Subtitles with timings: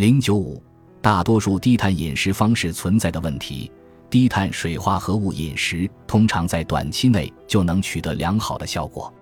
[0.00, 0.62] 零九五，
[1.02, 3.70] 大多数低碳饮食方式存在的问题。
[4.08, 9.12] 低碳水化合物饮食通常在短期内就能取得良好的效果，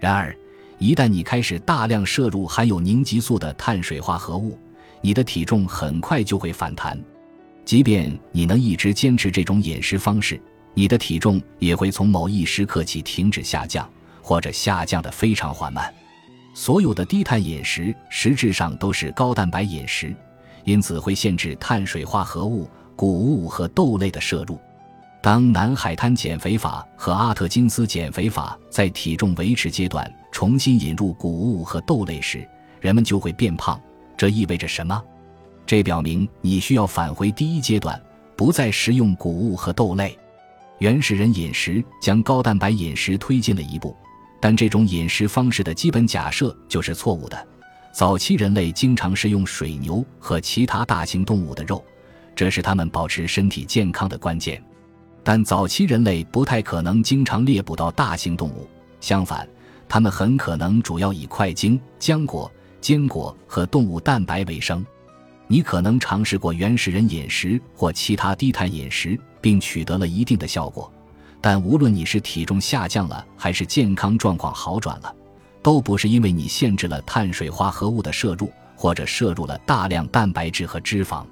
[0.00, 0.36] 然而，
[0.78, 4.58] 一旦你开始大量摄入含有凝集素的碳水化合物，
[5.00, 7.00] 你的体重很快就会反弹。
[7.64, 10.42] 即便你能一直坚持这种饮食方式，
[10.74, 13.88] 你的体重也会从某一时刻起停止下降，
[14.20, 15.94] 或者下降的非常缓慢。
[16.56, 20.16] 所有的低碳饮食实质上都是高蛋白饮食，
[20.64, 22.66] 因此会限制碳水化合物。
[22.96, 24.58] 谷物和豆类的摄入。
[25.22, 32.48] 当南海滩减肥法和阿特金斯减肥法在体重维持阶段重新引入谷物和豆类时，
[32.80, 33.78] 人们就会变胖。
[34.16, 34.98] 这意味着什么？
[35.66, 38.00] 这表明你需要返回第一阶段，
[38.34, 40.18] 不再食用谷物和豆类。
[40.78, 43.94] 原始人饮食将高蛋白饮食推进了一步，
[44.40, 47.46] 但这种饮食方式的基本假设就是错误的。
[47.92, 51.84] 早期人类经常食用水牛和其他大型动物的肉。
[52.34, 54.62] 这是他们保持身体健康的关键，
[55.24, 58.68] 但早期人类不太可能经常猎捕到大型动物。
[59.00, 59.48] 相反，
[59.88, 64.84] 他们很可能主要以块茎、浆果、坚果和动物蛋白为生。
[65.46, 70.92] 你可能尝试过原始人饮食或其他低碳饮食，并取得了一定的效果。
[71.48, 75.14] 但无论你是体重下降了，还是健康状况好转了，
[75.62, 81.24] 都不是因为你限制了碳水化合物的摄入，或者摄入了大量蛋白质和脂肪。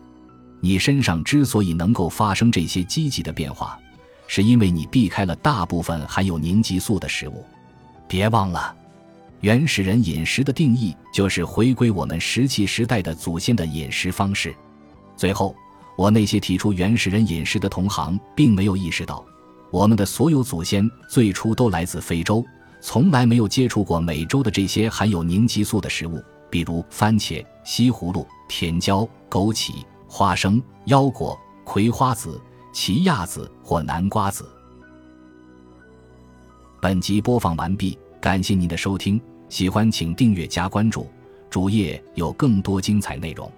[0.61, 3.77] 你身上之所以能够发生这些积极的变化，
[4.29, 7.45] 是因为你避开了大部分含有凝集素的食物。
[8.07, 8.73] 别忘了，
[9.41, 14.55] 原始人饮食的定义就是回归我们石器时代的祖先的饮食方式。
[15.17, 15.57] 最后，
[15.99, 19.25] 我那些提出原始人饮食的同行并没有意识到，
[19.75, 22.45] 我们的所有祖先最初都来自非洲，
[22.81, 29.73] 从来没有接触过美洲的这些含有凝集素的食物，比如番茄、西葫芦、甜椒、枸杞。
[30.07, 32.41] 花生、腰果、葵花籽、
[32.73, 34.49] 奇亚籽或南瓜籽。
[36.81, 41.09] 本集播放完毕，感谢您的收听，喜欢请订阅加关注，
[41.51, 43.51] 主页有更多精彩内容。